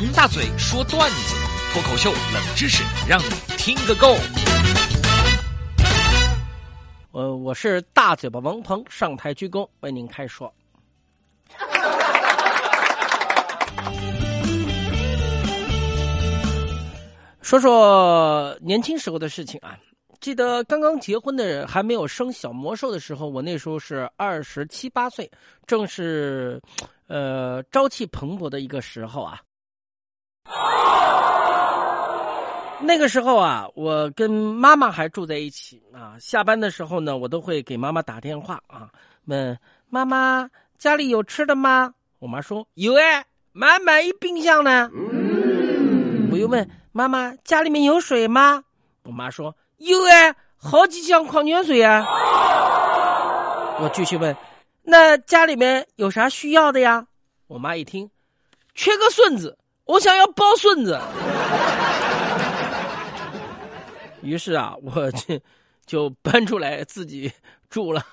[0.00, 1.34] 王大嘴说段子，
[1.72, 3.24] 脱口秀冷知识，让你
[3.56, 4.14] 听个够。
[7.10, 10.54] 呃，我是大嘴巴王鹏，上台鞠躬为您开说。
[17.42, 19.76] 说说年轻时候的事情啊，
[20.20, 25.28] 记得刚刚结婚的人还没有生小魔兽的时候，我那时候是二十七八岁，
[25.66, 26.62] 正是，
[27.08, 29.40] 呃，朝气蓬勃的一个时候啊。
[32.80, 36.16] 那个时候啊，我跟妈妈还住在一起啊。
[36.20, 38.88] 下班的时候呢，我都会给妈妈打电话啊，
[39.26, 39.58] 问
[39.90, 41.92] 妈妈家里有吃的吗？
[42.18, 44.90] 我妈说有哎，满满一冰箱呢。
[46.30, 48.62] 我又问妈妈家里面有水吗？
[49.04, 52.06] 我妈说有哎，好几箱矿泉水啊。
[53.80, 54.34] 我继续问，
[54.82, 57.06] 那家里面有啥需要的呀？
[57.46, 58.10] 我妈一听，
[58.74, 59.56] 缺个孙子，
[59.88, 61.00] 我想要抱孙子。
[64.20, 65.40] 于是啊，我就
[65.86, 67.32] 就搬出来自己
[67.70, 68.04] 住了。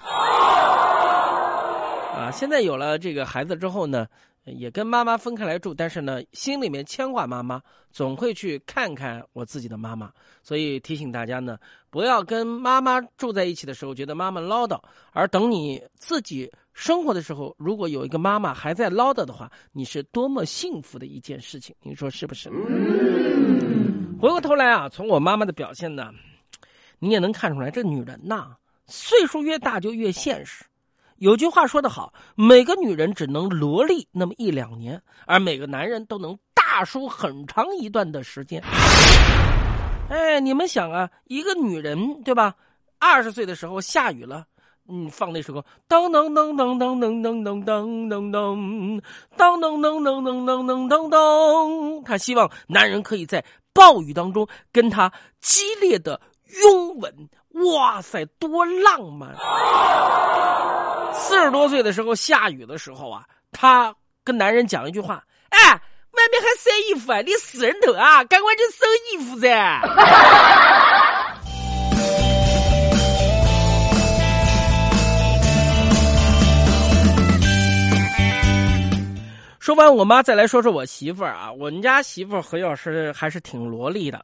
[2.16, 4.08] 啊，现在有了这个孩子之后呢，
[4.46, 10.12] 也跟妈妈分开来住，但是呢，心里面牵挂妈妈，总会去看看我自己的妈妈。
[10.44, 11.58] 所以提醒大家呢，
[11.90, 14.80] 不要跟妈妈住在一起的时候觉得妈妈唠叨，
[15.14, 22.50] 而等你自己生活的时候，如果有一个妈妈还在唠叨的话，你是多么幸福的一件事情，你说是不是？
[24.20, 26.12] 回过头来啊，从我妈妈的表现呢，
[27.00, 30.64] 你也能看出来，这女人呐，岁数越大就越现实。
[31.18, 38.62] 有句话说得好，每个女人只能萝莉那么一两年，而每个男人都能大叔很长一段的时间。
[40.10, 42.54] 哎，你们想啊，一个女人对吧？
[43.00, 44.46] 二十岁的时候下雨了，
[44.90, 49.02] 嗯，放那首歌，噔噔噔噔噔噔噔噔噔噔噔
[49.38, 53.44] 噔噔噔噔噔噔噔噔，她希望男人可以在
[53.74, 56.20] 暴雨当中跟她激烈的
[56.62, 57.30] 拥吻。
[57.74, 59.34] 哇塞，多浪漫！
[61.18, 63.94] 四十多岁的时候下雨的时候啊，她
[64.24, 69.82] 跟男人讲一句话：“哎，外面还晒衣服啊，你死人头啊，赶快去收衣服噻！”
[79.60, 81.52] 说完我妈，再来说说我媳妇儿啊。
[81.52, 84.24] 我们家媳妇儿何老师还是挺萝莉的。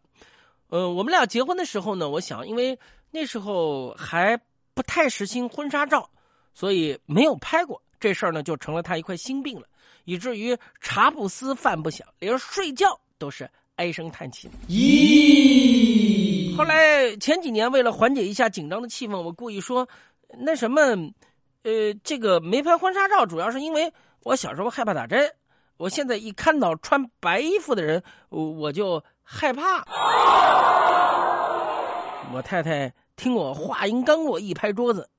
[0.69, 2.77] 嗯，我们俩结婚的时候呢，我想，因为
[3.09, 4.39] 那时候还
[4.75, 6.07] 不太实行婚纱照，
[6.53, 7.81] 所以没有拍过。
[7.99, 9.67] 这事儿呢，就成了他一块心病了，
[10.05, 14.49] 以至于茶不思饭不想，连睡觉都是唉声叹气。
[14.67, 16.55] 咦？
[16.55, 19.87] 后来前几年，为了缓解一下紧张的气氛，我故意说，
[20.39, 20.81] 那什么，
[21.63, 23.91] 呃，这个没拍婚纱照，主要是因为。
[24.23, 25.33] 我小时候害怕打针，
[25.77, 29.83] 我现在一看到穿白衣服的人，我就害怕。
[32.31, 35.09] 我太太听我话音刚落，一拍桌子：“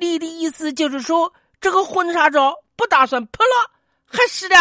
[0.00, 1.30] 你的意思就是说，
[1.60, 3.70] 这个婚纱照不打算拍了？
[4.06, 4.56] 还是的？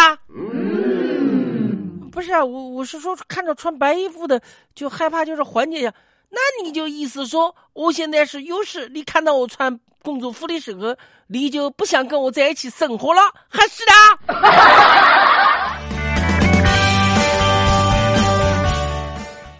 [2.12, 4.42] 不是啊，我我是说看着穿白衣服的
[4.76, 5.94] 就害怕，就是缓解一下。
[6.30, 10.96] 那你就意思说，我现在是有事，你看到我穿。”工作服的时候，
[11.28, 13.22] 你就不想跟我在一起生活了？
[13.50, 13.92] 还是的？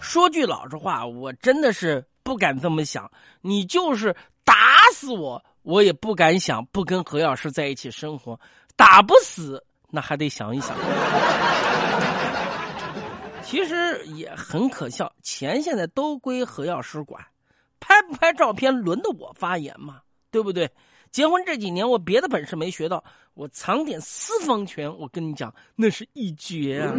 [0.00, 3.10] 说句老实话，我真的是不敢这么想。
[3.42, 4.54] 你就是打
[4.94, 8.38] 死我，我也不敢想不跟何老师在一起生活。
[8.76, 10.76] 打不死，那还得想一想。
[13.42, 17.24] 其实也很可笑，钱现在都归何药师管，
[17.80, 20.00] 拍不拍照片轮得我发言吗？
[20.30, 20.70] 对不对？
[21.10, 23.02] 结婚这几年，我别的本事没学到，
[23.34, 26.94] 我藏点私房钱，我跟你讲，那是一绝啊！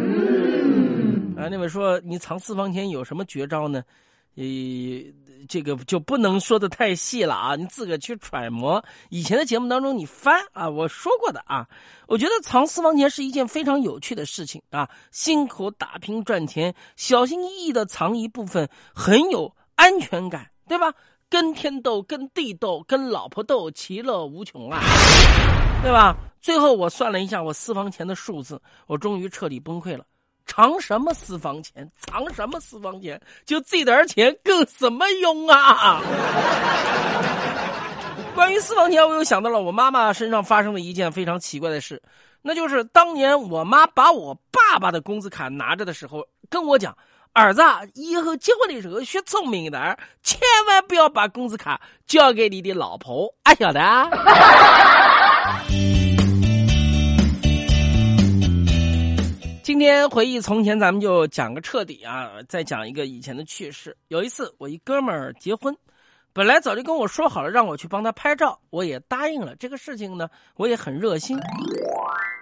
[1.38, 3.82] 啊，那位说你藏私房钱有什么绝招呢？
[4.34, 4.44] 呃，
[5.48, 8.82] 这个就不能说的太细了啊，你自个去揣摩。
[9.10, 11.66] 以前的节目当中你翻啊，我说过的啊。
[12.06, 20.92] 我觉得藏私房钱是一件非常有趣的事情啊，辛苦打拼赚钱，小心翼翼的藏一部分，很有安全感，对吧？
[21.28, 24.80] 跟天斗，跟地斗，跟老婆斗，其乐无穷啊，
[25.82, 26.14] 对吧？
[26.42, 30.04] 最后我算了一下我私房钱的数字，我终于彻底崩溃了。
[30.54, 31.90] 藏什么私房钱？
[31.98, 33.18] 藏什么私房钱？
[33.46, 36.02] 就这点钱够什么用啊？
[38.36, 42.02] 关于私房钱，我又想到了我妈妈身上发生的一件非常奇怪的事，
[42.42, 46.94] 那就是当年我妈把我爸爸的工资卡拿着的时候，跟我讲。
[47.34, 47.62] 儿子，
[47.94, 50.38] 以后结婚的时候学聪明一点，千
[50.68, 53.34] 万不要把工资卡交给你的老婆。
[53.44, 54.10] 俺晓得啊。
[60.02, 62.28] 天回忆从前，咱们就讲个彻底啊！
[62.48, 63.96] 再讲一个以前的趣事。
[64.08, 65.72] 有一次，我一哥们儿结婚，
[66.32, 69.54] 本来早就跟我说好了，让我去帮他拍照，我也答应了。
[69.54, 71.38] 这个事情呢，我也很热心。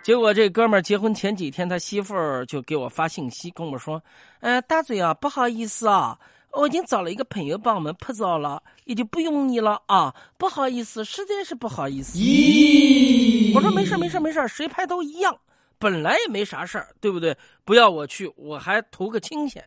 [0.02, 4.02] 结果这哥们儿结婚前几天，他媳妇儿就给我发信息跟我说
[4.40, 6.18] ：“呃，大嘴啊，不好意思啊，
[6.52, 15.36] 我已经找了一个朋友帮我们拍照了，也就不用你了啊，不好意思，实在是不好意思。”咦，我说没事没事没事，谁拍都一样。
[15.80, 17.34] 本来也没啥事儿，对不对？
[17.64, 19.66] 不要我去，我还图个清闲。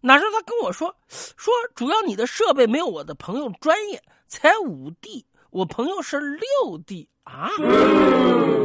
[0.00, 7.50] 哪知道他跟我说，说主要你的设备没有我的朋友专业，才五 D，我朋友是六 D 啊。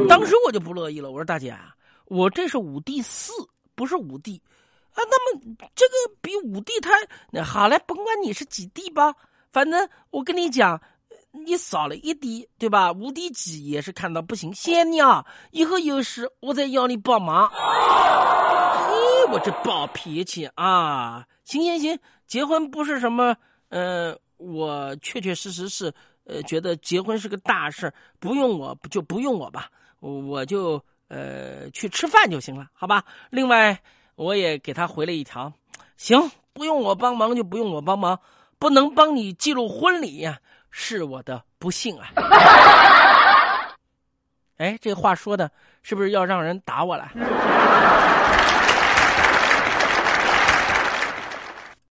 [0.08, 1.74] 当时我就不乐意了，我说大姐啊，
[2.04, 3.32] 我这是五 D 四，
[3.74, 4.40] 不是五 D
[4.92, 5.02] 啊。
[5.10, 5.40] 那么
[5.74, 9.12] 这个比五 D 它好嘞，甭管你是几 D 吧，
[9.50, 10.80] 反正我跟你讲。
[11.36, 12.92] 你少了一滴，对吧？
[12.92, 15.26] 无敌几也是看到不行，谢你啊！
[15.50, 17.48] 以后有事我再要你帮忙。
[17.48, 21.26] 嘿，我这暴脾气啊！
[21.44, 21.98] 行行行，
[22.28, 23.36] 结婚不是什么，
[23.68, 25.92] 呃，我确确实实是，
[26.24, 33.04] 呃，觉得结婚是个大事，不用我就不用我吧，我就呃去吃饭就行了，好吧？
[33.30, 33.76] 另外，
[34.14, 35.52] 我也给他回了一条，
[35.96, 38.20] 行，不用我帮忙就不用我帮忙，
[38.60, 40.38] 不能帮你记录婚礼呀。
[40.76, 42.08] 是我的不幸啊！
[44.58, 45.48] 哎，这话说的
[45.84, 47.08] 是不是要让人打我了？